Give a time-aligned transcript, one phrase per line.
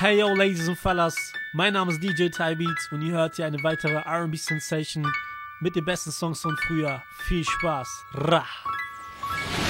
[0.00, 1.16] Hey yo, Ladies und Fellas,
[1.52, 5.04] mein Name ist DJ Tybeats und ihr hört hier eine weitere R&B Sensation
[5.58, 7.02] mit den besten Songs von früher.
[7.26, 7.88] Viel Spaß.
[8.14, 8.46] Ra.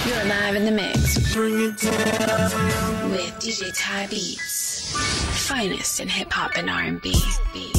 [0.05, 1.33] You're live in the mix.
[1.35, 3.11] Bring it down.
[3.11, 4.93] With DJ Tybeats.
[5.49, 7.11] Finest in Hip Hop and R&B.
[7.55, 7.78] Beats.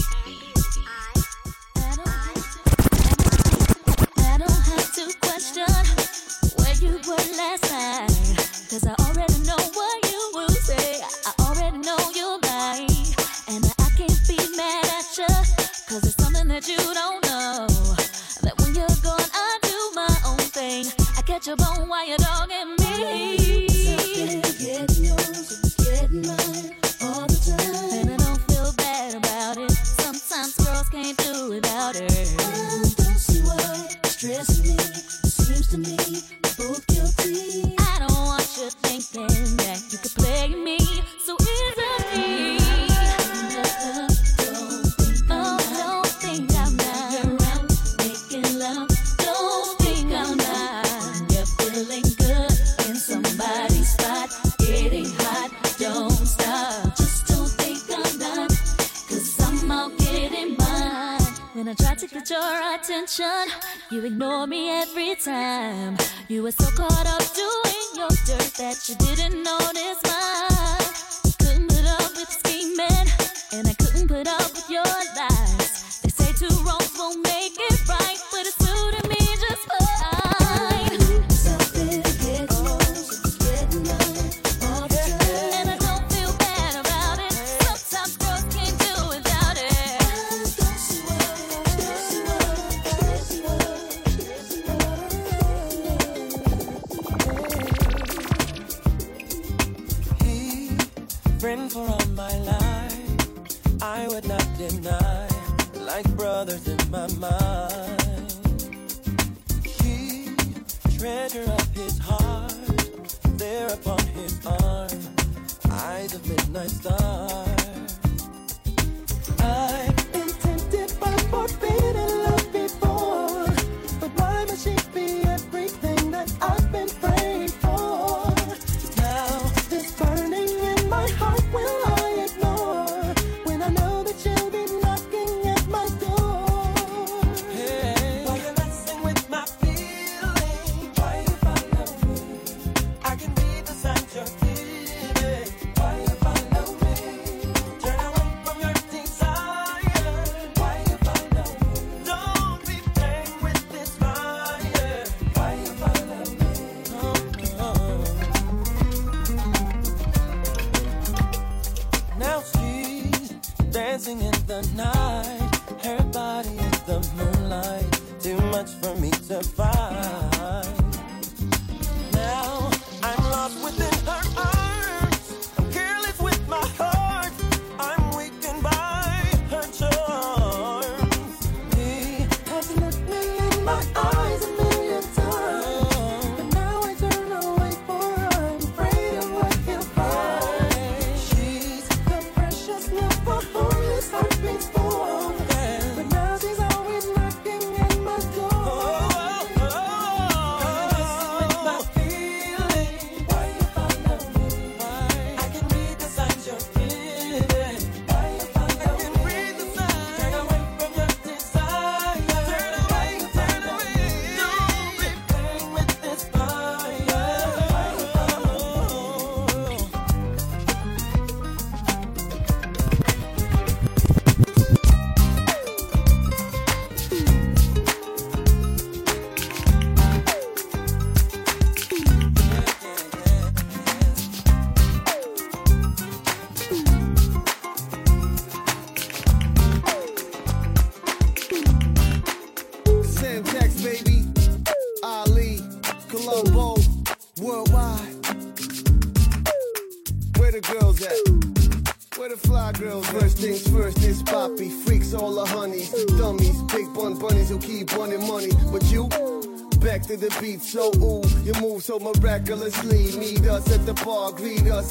[106.39, 107.68] other than my mind.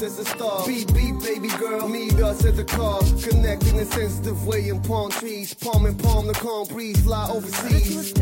[0.01, 0.65] as a star.
[0.65, 2.99] Beep, beep, baby girl, meet us at the car.
[3.21, 5.53] Connecting in a sensitive way in palm trees.
[5.53, 8.18] Palm in palm, the calm breeze fly overseas.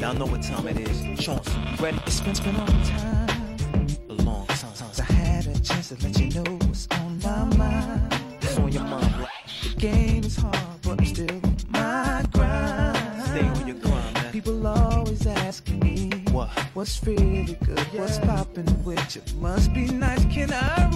[0.00, 1.02] Y'all know what time it is.
[1.22, 1.98] Chance you ready?
[2.06, 3.96] It's been, been a long time.
[4.08, 7.44] A long time since I had a chance to let you know what's on my
[7.58, 8.14] mind.
[8.40, 9.28] What's on your mind?
[9.62, 13.24] The game is hard, but I'm still my grind.
[13.24, 14.32] Stay on your grind, man.
[14.32, 16.48] People always asking me, what?
[16.72, 17.86] What's really good?
[17.92, 18.00] Yeah.
[18.00, 19.22] What's popping with you?
[19.38, 20.24] Must be nice.
[20.32, 20.89] Can I?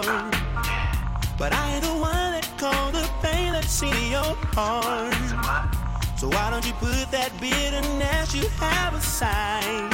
[0.00, 0.30] harm.
[1.38, 5.12] But I ain't the one that caused the pain that's in your heart.
[6.18, 9.92] So why don't you put that bitterness you have aside?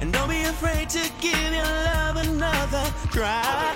[0.00, 3.74] And don't be afraid to give your love another try.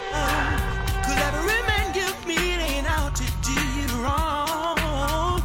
[1.04, 5.42] Cause every man you meet ain't out to do you wrong.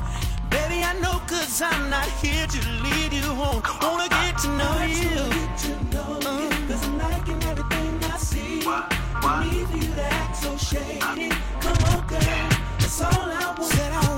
[0.50, 3.64] Baby, I know cause I'm not here to lead you on.
[3.82, 5.43] Wanna get to know you.
[10.44, 11.00] so shady.
[11.62, 12.20] Come on, girl,
[12.80, 14.13] that's all I want.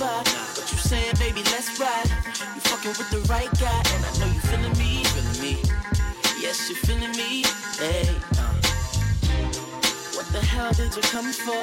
[0.00, 0.24] by.
[0.56, 2.08] But you saying, baby, let's ride.
[2.56, 5.54] You fucking with the right guy, and I know you feeling me, feeling me.
[6.40, 7.44] Yes, you feeling me.
[7.76, 8.08] Hey,
[8.40, 8.56] uh.
[10.16, 11.60] what the hell did you come for?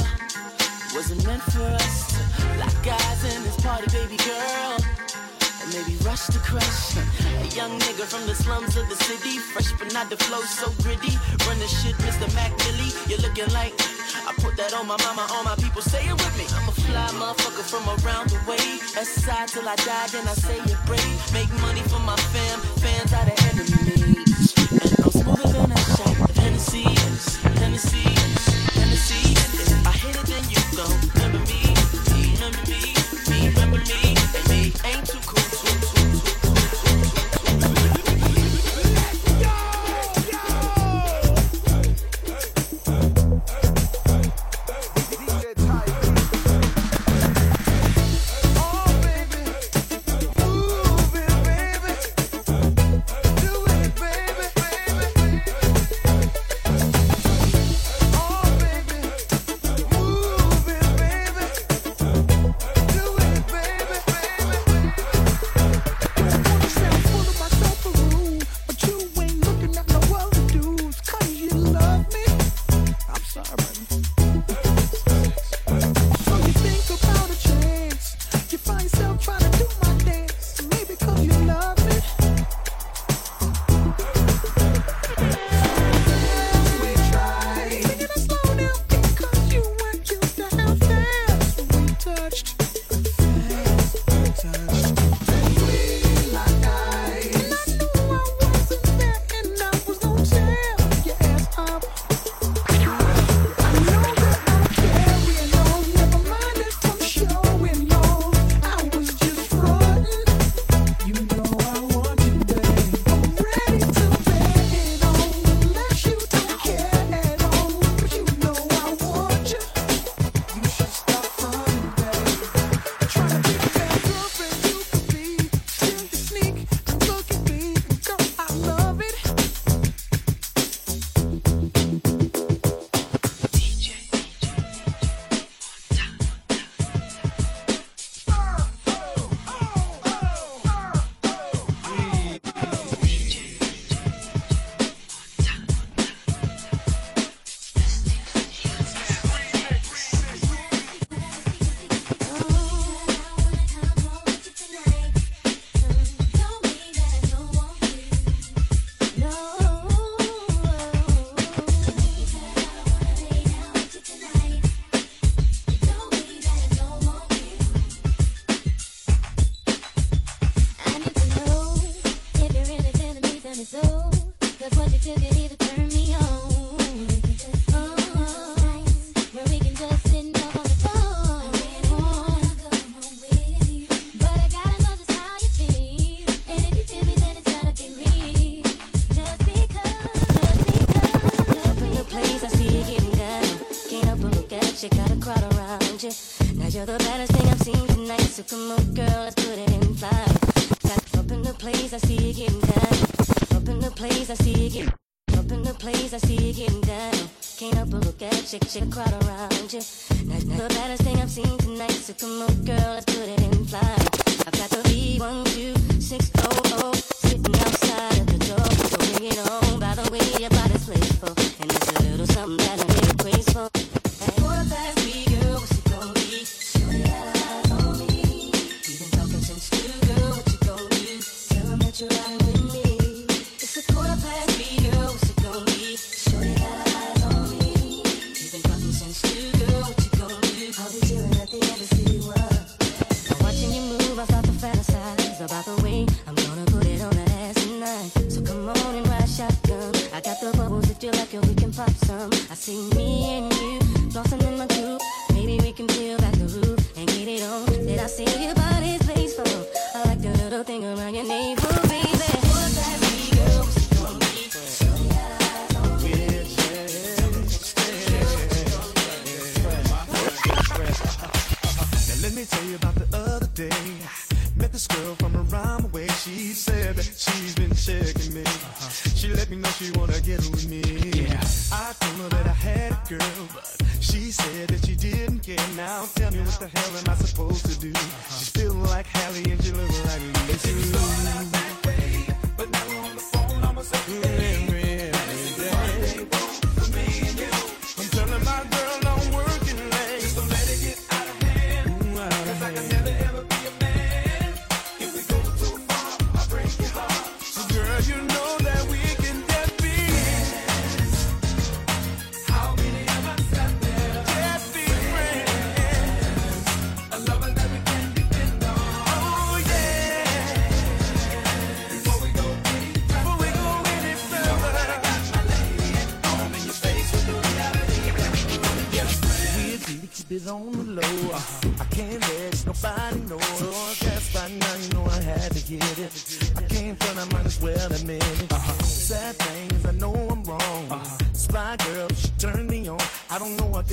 [0.96, 2.22] Was it meant for us to
[2.62, 4.78] lock eyes in this party, baby girl?
[4.78, 9.74] Or maybe rush to crush a young nigga from the slums of the city, fresh
[9.82, 11.18] but not the flow so gritty.
[11.50, 12.30] Run the shit, Mr.
[12.38, 12.94] Mac Millie.
[13.10, 13.74] You're looking like
[14.38, 16.46] put that on my mama, all my people say it with me.
[16.58, 18.80] I'm a fly motherfucker from around the way.
[19.00, 21.20] Aside till I die, then I say it brave.
[21.34, 24.54] Make money for my fam, fans out of enemies.
[24.82, 26.96] And I'm smoother than a shot of Tennessee,
[27.56, 28.17] Tennessee.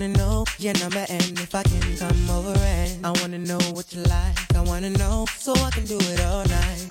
[0.00, 3.92] wanna know your number and if I can come over and I wanna know what
[3.92, 4.56] you like.
[4.56, 6.86] I wanna know so I can do it all night.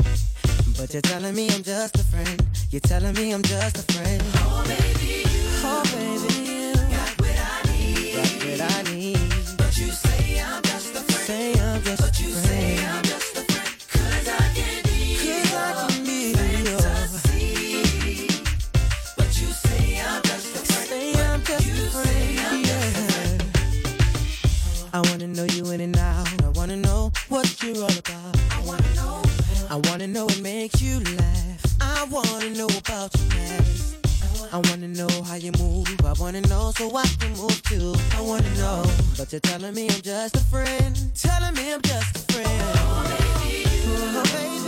[0.78, 2.46] But you're telling me I'm just a friend.
[2.70, 4.22] You're telling me I'm just a friend.
[4.36, 5.50] Oh baby, you.
[5.64, 6.74] Oh baby, you.
[6.74, 8.14] Got what I need.
[8.14, 9.58] Got what I need.
[9.58, 11.26] But you say I'm just a friend.
[11.26, 13.09] Say I'm just but a friend.
[32.60, 33.96] know about your past.
[34.52, 35.88] I wanna know how you move.
[36.04, 37.96] I wanna know so I can move too.
[38.18, 38.84] I wanna know,
[39.18, 40.94] but you're telling me I'm just a friend.
[41.16, 42.62] Telling me I'm just a friend.
[42.76, 43.04] Oh,
[43.40, 43.64] baby.
[43.88, 44.59] Oh, baby.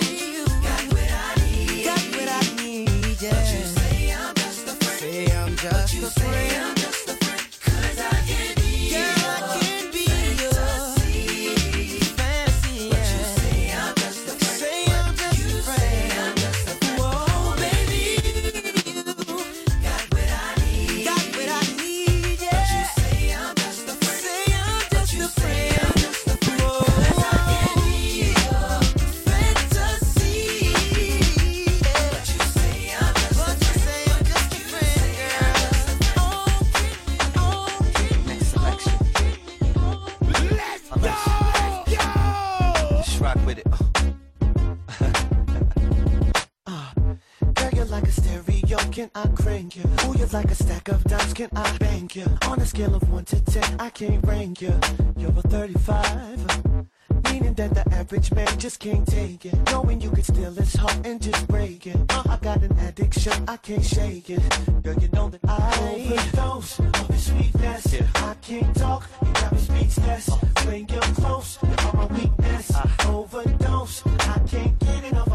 [49.72, 50.06] thank you.
[50.06, 51.34] Who you like a stack of dimes?
[51.34, 52.26] Can I bank you?
[52.48, 54.74] On a scale of 1 to 10, I can't rank you.
[55.18, 56.86] You're a 35.
[57.32, 59.56] Meaning that the average man just can't take it.
[59.72, 61.98] Knowing you could steal his heart and just break it.
[62.10, 64.42] Uh, I got an addiction, I can't shake it.
[64.84, 67.94] Girl, you know that I overdose of his sweetness.
[67.94, 68.08] Yeah.
[68.16, 70.30] I can't talk, you got me speechless.
[70.66, 72.72] Bring you close, you're my weakness.
[72.76, 75.31] I overdose, I can't get enough.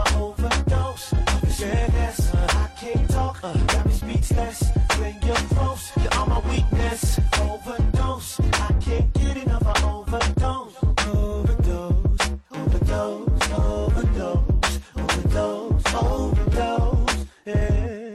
[4.37, 4.77] obsessed.
[4.99, 7.19] When you're close, you're all my weakness.
[7.41, 9.67] Overdose, I can't get enough.
[9.67, 17.27] I overdose, overdose, overdose, overdose, overdose, overdose.
[17.47, 18.13] Yeah.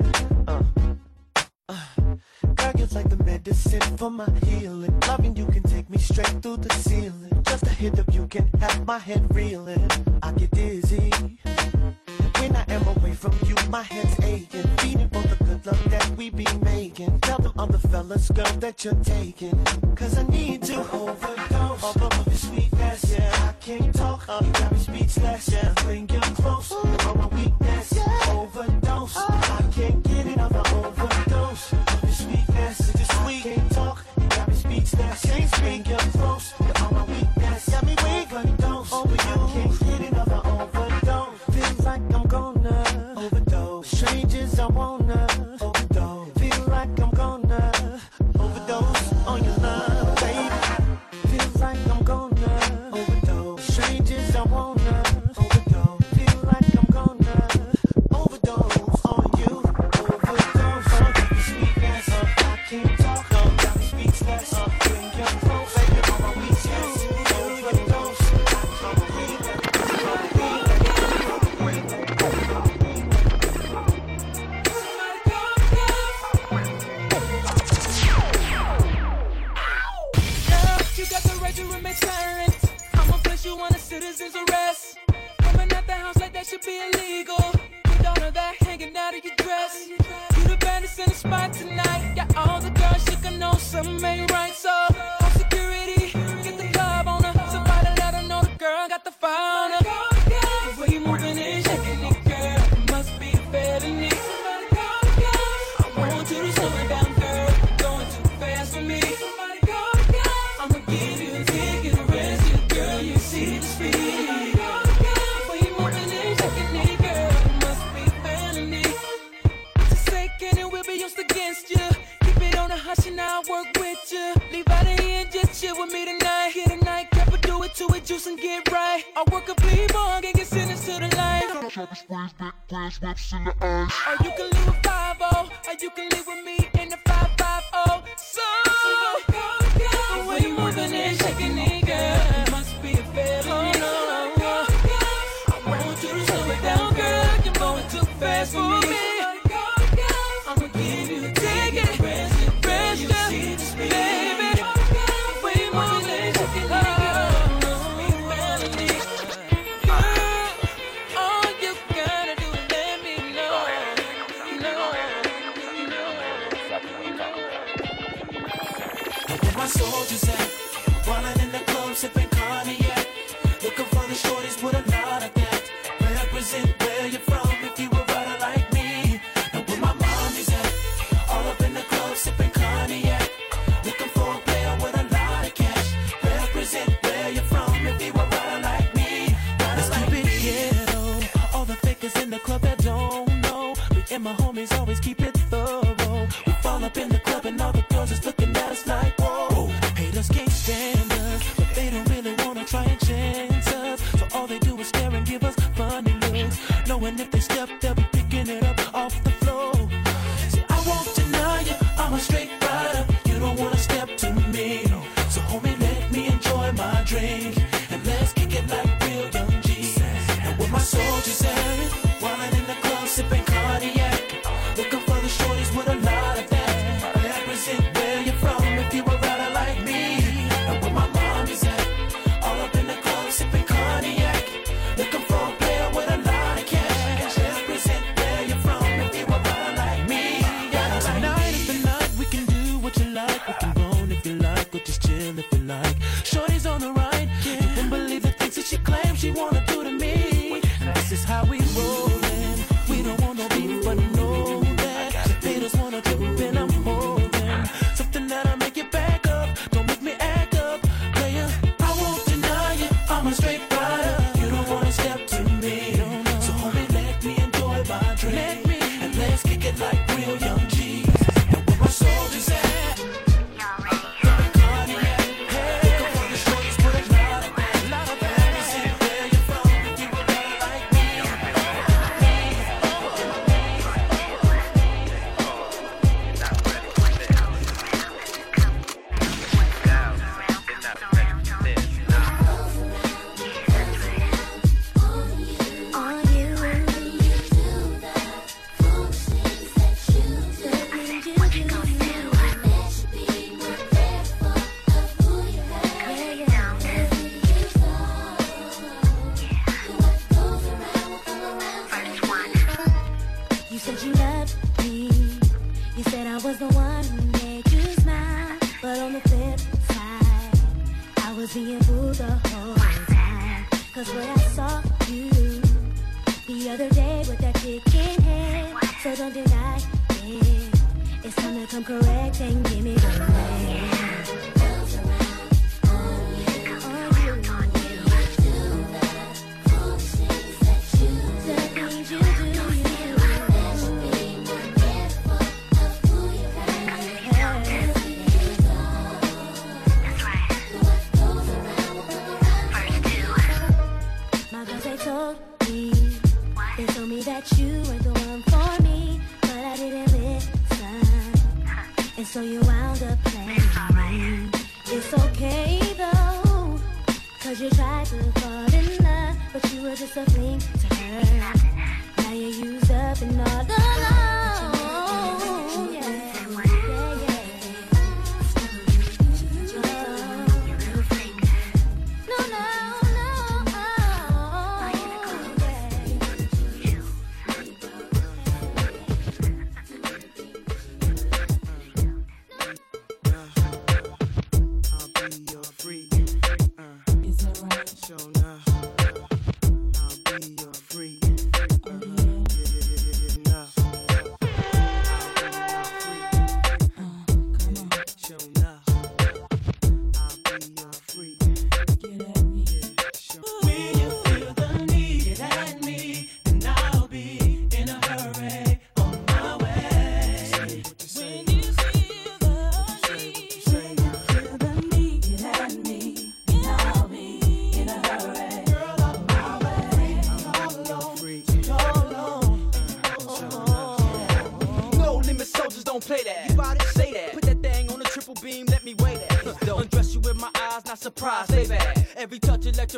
[0.47, 0.63] Uh.
[1.69, 1.85] Uh.
[2.55, 4.99] God gets like the medicine for my healing.
[5.07, 7.43] Loving you can take me straight through the ceiling.
[7.43, 9.80] Just a hit of you can have my head reeling.
[17.91, 19.65] fellas, girl, that you're taking.
[19.95, 21.83] Cause I need to overdose.
[21.83, 23.49] All of your sweetness, yeah.
[23.49, 25.73] I can't talk, uh, you got me speechless, yeah.
[25.83, 27.00] Bring you close.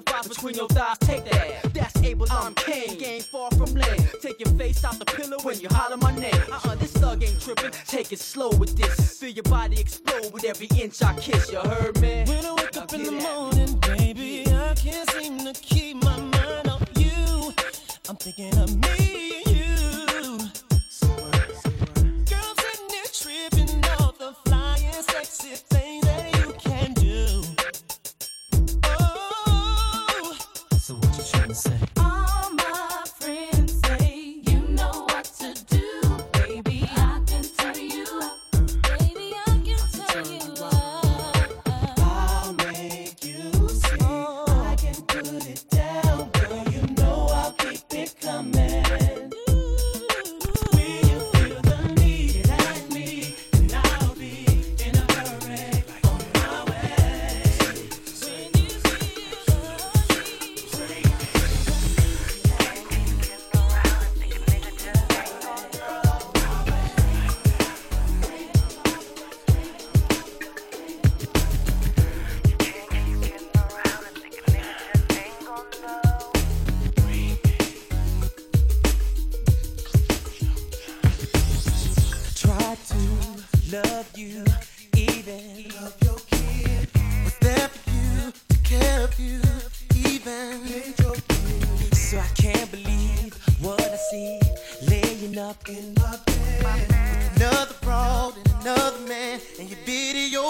[0.01, 1.71] Put between your thighs, take that.
[1.71, 2.97] That's able, I'm king.
[2.97, 4.08] Game far from lame.
[4.21, 6.34] Take your face off the pillow when you holler my name.
[6.51, 7.71] Uh uh this thug ain't tripping.
[7.86, 9.19] Take it slow with this.
[9.19, 11.51] Feel your body explode with every inch I kiss.
[11.51, 12.25] You heard, man?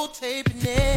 [0.08, 0.93] tape in it.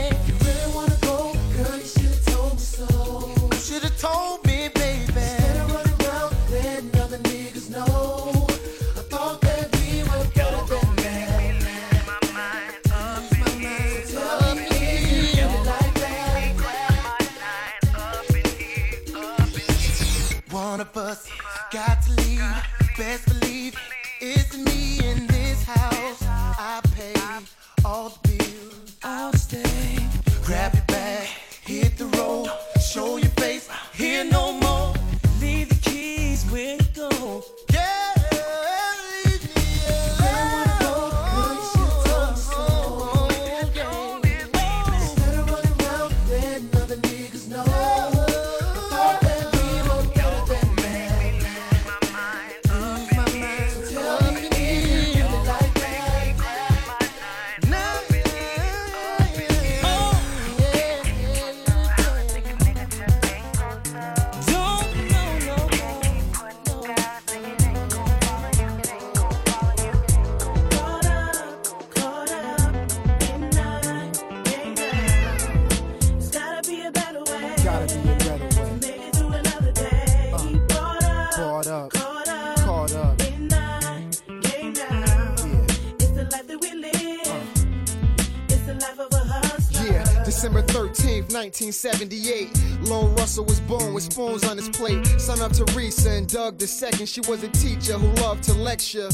[91.58, 92.86] 1978.
[92.90, 95.06] Lone Russell was born with spoons on his plate.
[95.18, 97.08] Son of Teresa and Doug the second.
[97.08, 99.08] She was a teacher who loved to lecture.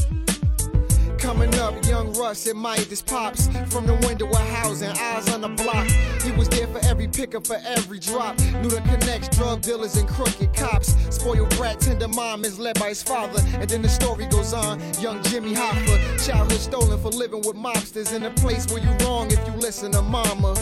[1.19, 5.51] Coming up, young Russ admired his pops from the window of housing, eyes on the
[5.51, 5.87] block.
[6.25, 8.37] He was there for every pickup, for every drop.
[8.41, 10.97] Knew the connects, drug dealers, and crooked cops.
[11.15, 13.41] Spoiled brat, tender mom is led by his father.
[13.55, 14.81] And then the story goes on.
[15.01, 19.31] Young Jimmy Hoffa, childhood stolen for living with mobsters in a place where you wrong
[19.31, 20.57] if you listen to mama.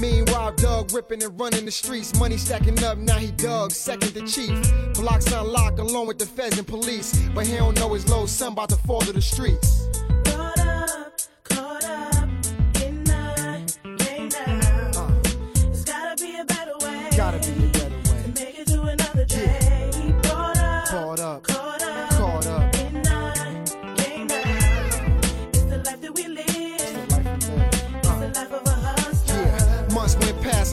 [0.00, 2.18] Meanwhile, Doug ripping and running the streets.
[2.18, 4.94] Money stacking up, now he Doug, second to chief.
[4.94, 7.18] Blocks unlocked along with the feds and police.
[7.34, 9.79] But he don't know his low son about to fall to the streets.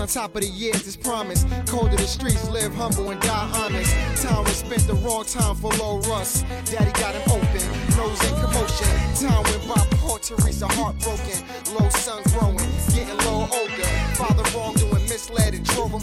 [0.08, 1.46] On top of the years is promise.
[1.66, 3.94] Cold to the streets, live humble and die honest.
[4.24, 6.46] Time was spent the wrong time for low rust.
[6.72, 7.60] Daddy got him open,
[7.98, 8.88] nose in commotion.
[9.20, 11.44] Time went by, poor Teresa heartbroken.
[11.76, 12.56] Low sun growing,
[12.96, 13.84] getting low older.
[14.16, 16.00] Father wrongdoing, misled and drove him.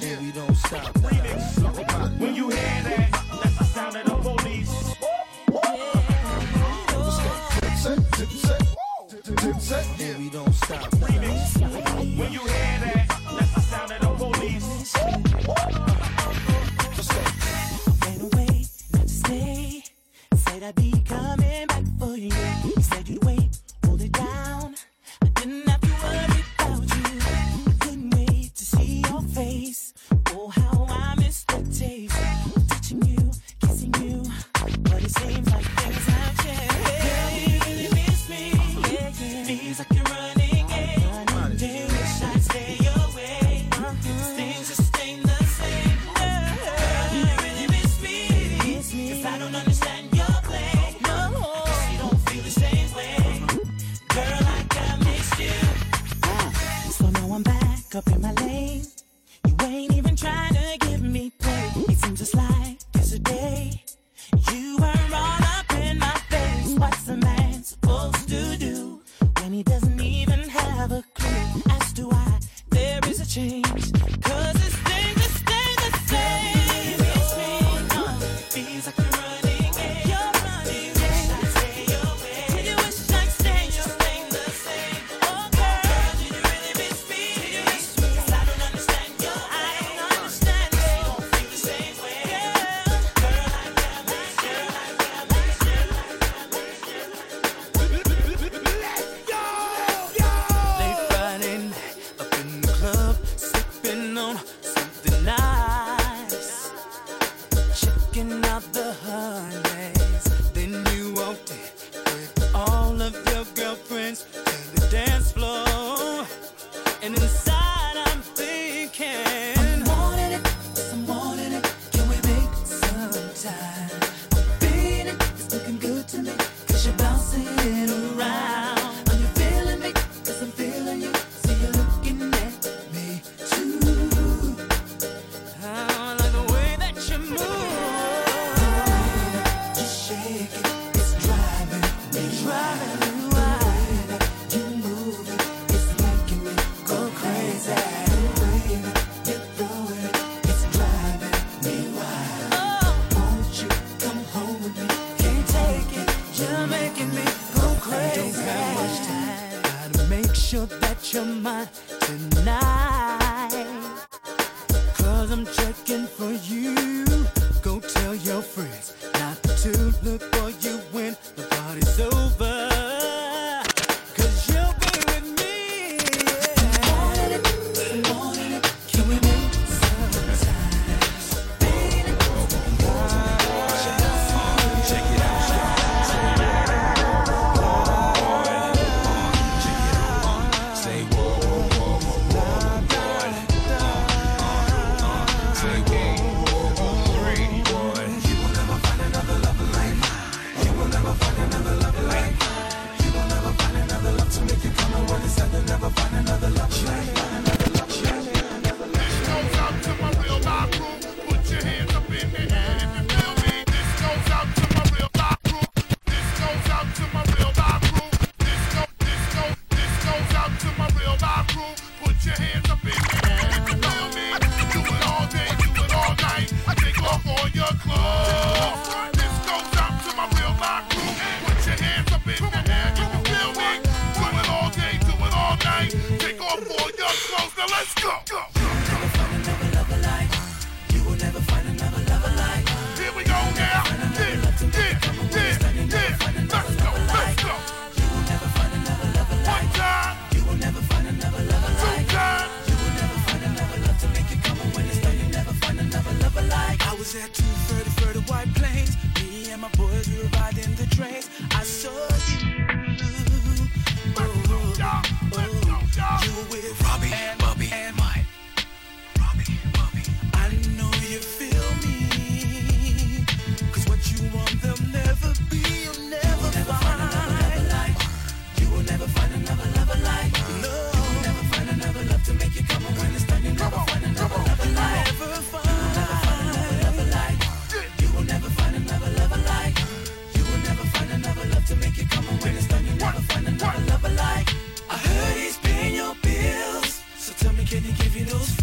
[0.00, 0.96] Yeah, we don't stop.
[2.20, 3.10] When you hear that,
[3.42, 4.07] that's the sound of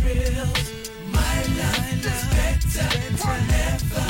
[0.06, 2.86] My life is better,
[3.18, 4.06] forever.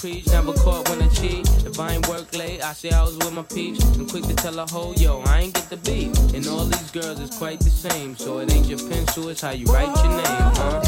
[0.00, 1.46] Preach, never caught when I cheat.
[1.66, 3.84] If I ain't work late, I say I was with my peeps.
[3.96, 6.16] And quick to tell a hoe, yo, I ain't get the beat.
[6.34, 8.16] And all these girls is quite the same.
[8.16, 10.24] So it ain't your pencil, it's how you write your name,
[10.56, 10.80] huh?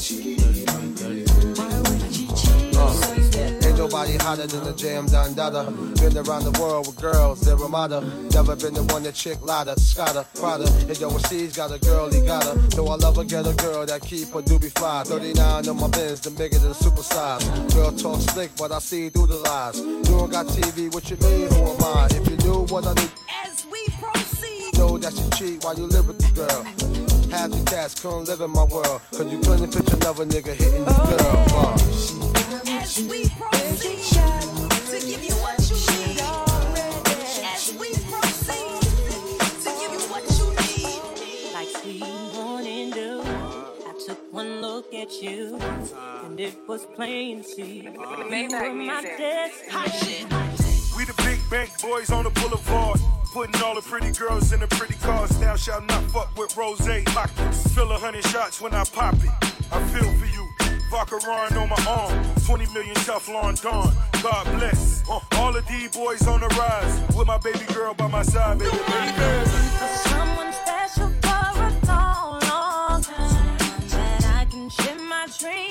[0.00, 0.19] She
[4.00, 5.70] nobody hotter than the jam Don Dada.
[6.00, 8.00] Been around the world with girls, they're Ramada.
[8.32, 10.64] Never been the one that chick Lotta, Scotta, Prada.
[10.88, 12.54] And yo, overseas got a girl, he got her.
[12.76, 15.02] Though I love her, get a girl that keep her doobie fly.
[15.04, 17.44] 39 on my Benz, the bigger than super size.
[17.74, 19.78] Girl talk slick, but I see through the lies.
[19.80, 21.48] You don't got TV, what you mean?
[21.50, 22.08] Who am I?
[22.10, 23.12] If you knew what I need,
[23.44, 24.78] As we proceed.
[24.78, 26.64] know that you cheat while you live with the girl.
[27.30, 29.00] Half the cats couldn't live in my world.
[29.12, 31.44] Cause you couldn't picture another nigga hitting the girl.
[31.50, 32.29] Uh.
[32.52, 34.02] As we proceed
[34.90, 36.20] to give you what you need.
[37.46, 38.82] As we proceed
[39.62, 41.54] to give you what you need.
[41.54, 42.00] like sweet
[42.34, 43.22] morning dew.
[43.22, 45.60] I took one look at you,
[46.24, 50.26] and it was plain to see you were my destiny.
[50.96, 52.98] We the big bank boys on the boulevard.
[53.32, 55.30] Putting all the pretty girls in the pretty cars.
[55.38, 57.72] Thou shalt not fuck with rose pockets.
[57.74, 59.30] Fill a hundred shots when I pop it.
[59.70, 60.29] I feel for
[60.90, 62.24] run on my arm.
[62.46, 63.94] 20 million Teflon Don.
[64.22, 65.08] God bless.
[65.08, 67.00] Uh, all the D boys on the rise.
[67.16, 68.70] With my baby girl by my side, baby.
[68.70, 69.50] baby.
[70.08, 73.58] Someone special for a long, long time.
[73.88, 75.69] That I can share my dreams.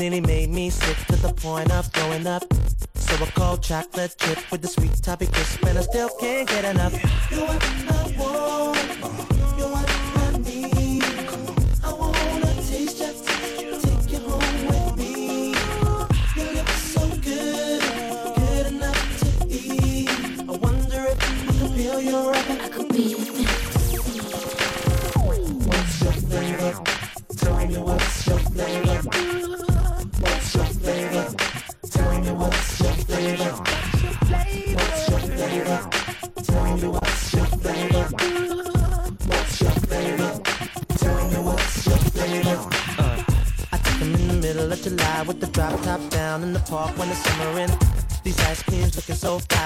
[0.00, 2.42] nearly made me sick to the point of throwing up.
[2.94, 6.64] So I called chocolate chip with the sweet topping crisp, and I still can't get
[6.64, 6.94] enough.
[7.30, 7.99] You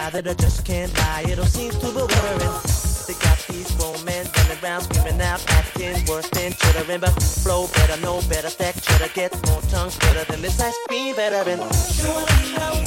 [0.04, 1.24] lie that I just can't lie.
[1.28, 2.54] It all seems be bewildering.
[3.06, 7.00] They got these women running around, screaming out, acting worse than chittering.
[7.00, 11.14] But flow better, no better, fact cheddar, get more tongues better than this ice cream
[11.14, 11.60] veteran.
[11.96, 12.83] Surely I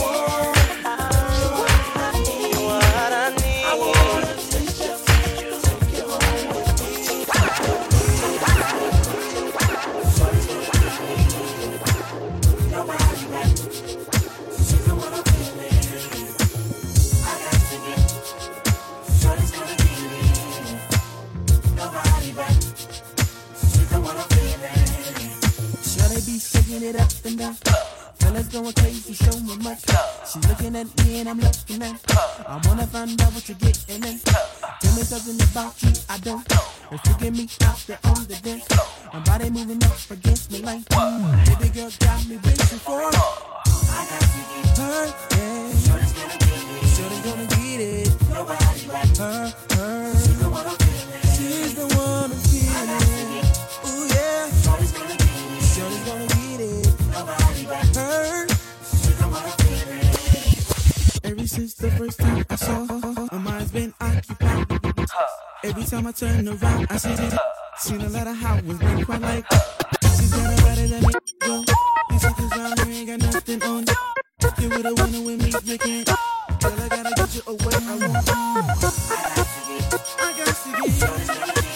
[75.08, 77.60] I gotta get you away.
[77.72, 78.34] I want you.
[78.34, 80.08] I got to get.
[80.20, 81.66] I got to get.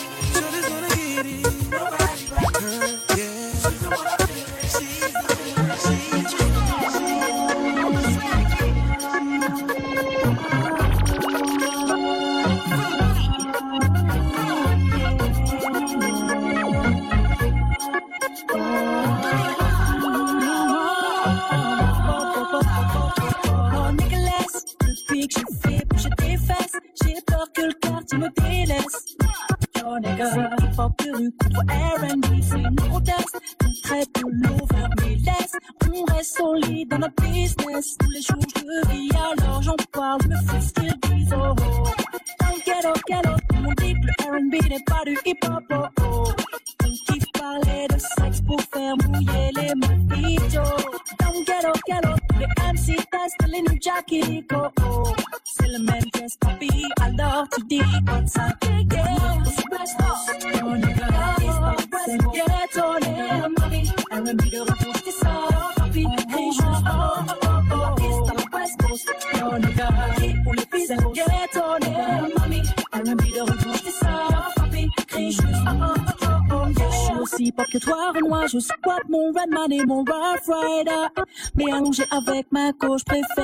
[82.28, 83.41] avec ma gauche préférée.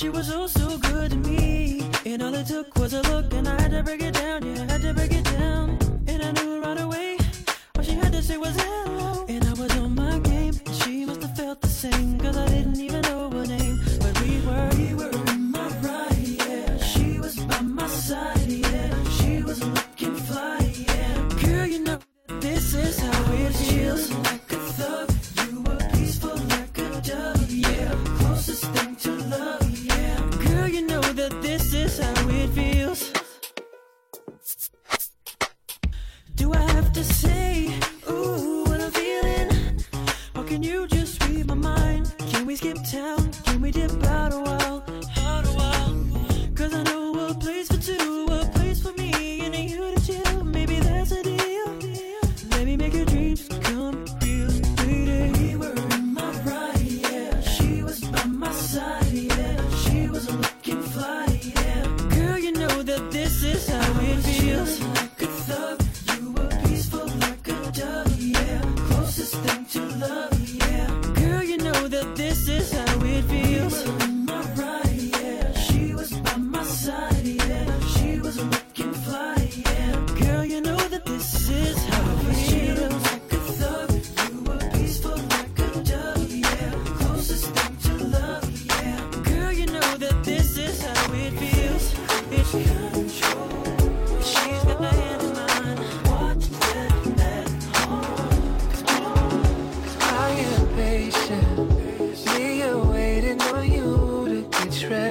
[0.00, 0.59] She was also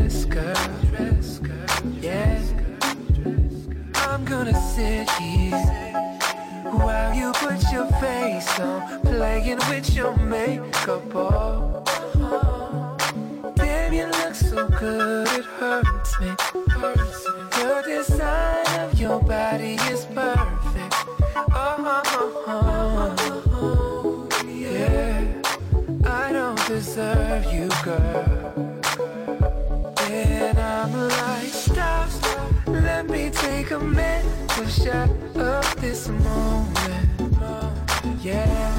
[0.10, 0.54] dress, girl.
[1.40, 1.94] Girl.
[2.02, 2.42] Yeah.
[3.96, 5.52] I'm gonna sit here
[6.64, 11.16] while you put your face on, playing with your makeup.
[11.16, 11.84] Oh,
[13.56, 15.19] damn, you look so good.
[35.90, 37.10] this moment.
[38.22, 38.78] Yeah.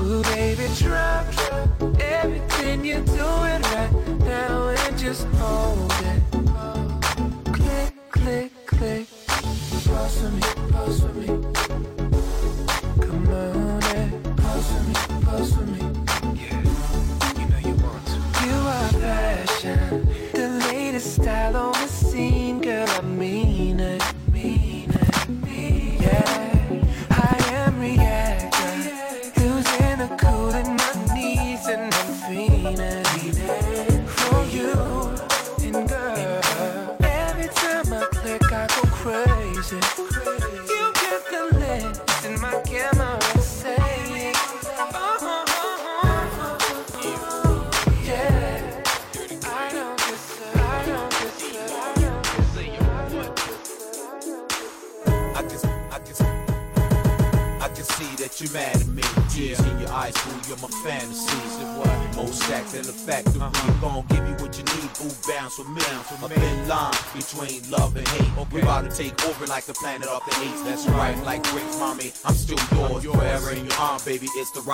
[0.00, 3.90] Ooh, baby, drop, drop everything you're doing right
[4.20, 6.27] now and just hold it.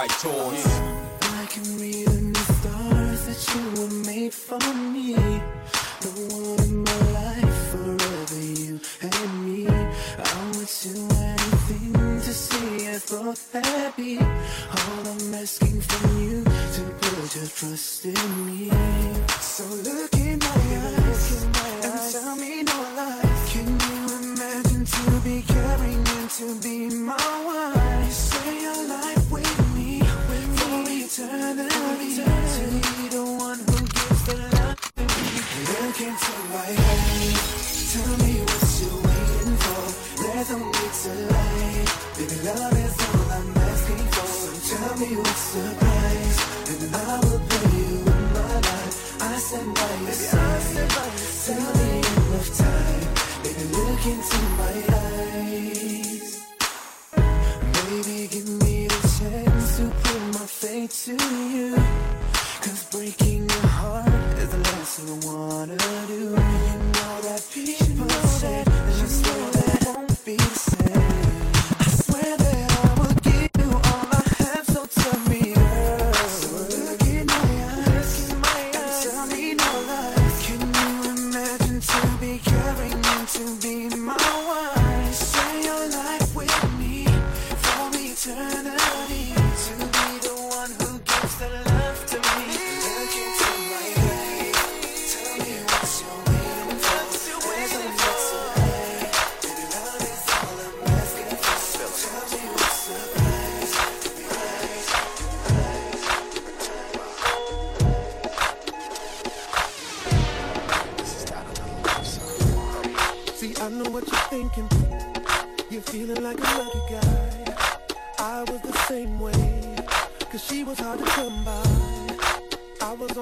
[0.07, 5.14] I can read in the stars that you were made for me.
[5.14, 9.66] The one in my life, forever you and me.
[9.66, 14.18] I would do anything to see us both happy.
[14.18, 18.70] All I'm asking from you to put your trust in me.
[19.40, 20.14] So look.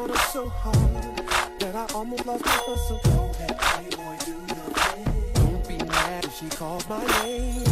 [0.02, 1.16] on us so hard
[1.60, 3.00] that I almost lost my hustle.
[3.04, 4.34] Don't let Playboy do.
[5.34, 7.62] Don't be mad if she calls my name.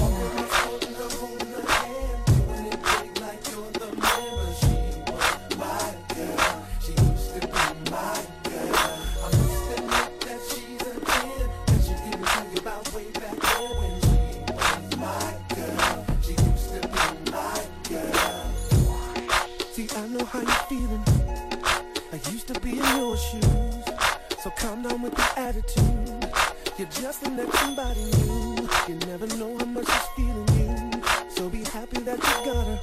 [25.51, 26.31] attitude.
[26.79, 28.69] You're just an somebody new.
[28.89, 31.03] You never know how much she's feeling you.
[31.29, 32.79] So be happy that you got her.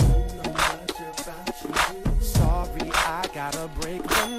[2.19, 4.36] Sorry, I gotta break the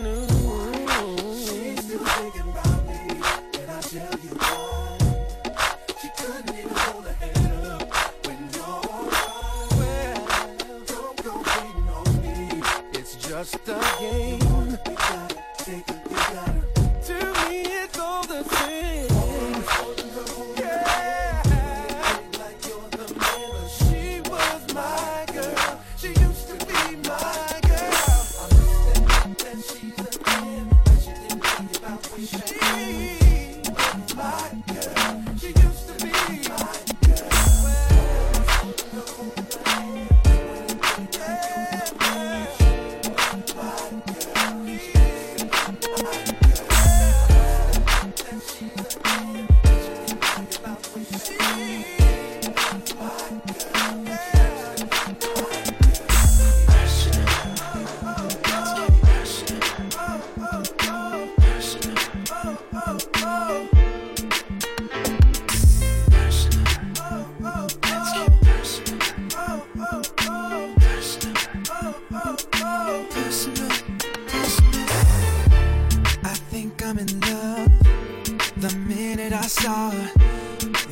[78.68, 80.10] The minute I saw her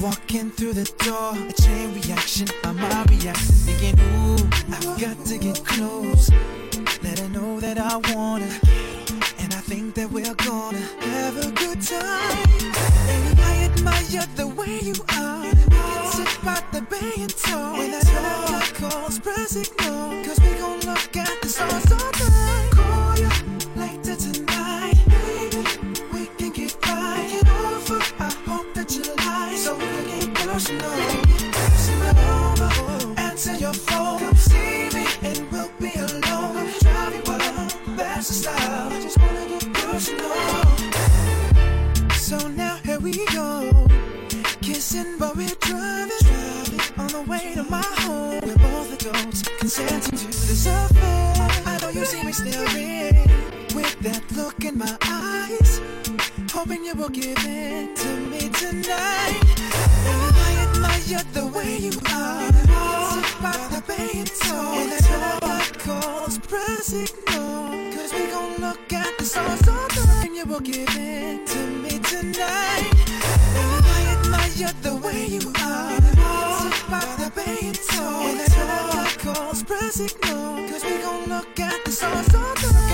[0.01, 2.49] walking through the door, a chain reaction.
[2.64, 4.39] I'm my reaction, thinking, ooh,
[4.72, 6.31] I've got to get close.
[7.03, 8.61] Let her know that I want her,
[9.41, 12.39] and I think that we're gonna have a good time.
[13.12, 15.45] And I admire the way you are.
[16.16, 17.77] Sit by the bay and talk.
[17.77, 20.24] When that door calls, press ignore.
[20.24, 21.95] Cause we gon' look at the stars
[52.37, 53.30] staring
[53.74, 55.80] with that look in my eyes.
[56.53, 59.41] Hoping you will give in to me tonight.
[60.45, 62.53] I admire the way you are.
[62.53, 64.30] Sit by the bay and.
[64.78, 65.09] And that's
[65.41, 67.93] what calls press ignore.
[67.95, 70.26] Cause we gon' look at the stars all night.
[70.26, 72.93] And you will give in to me tonight.
[73.95, 76.06] I admire the way you are.
[76.89, 77.74] By the bay and
[78.39, 80.68] that's what calls press ignore.
[80.68, 82.86] Cause we gon' look at the stars night.